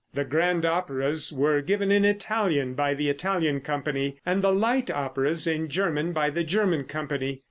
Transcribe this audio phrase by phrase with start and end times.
[0.15, 5.45] The grand operas were given in Italian by the Italian company, and the light operas
[5.45, 7.39] in German by the German company.